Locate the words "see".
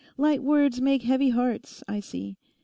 1.99-2.35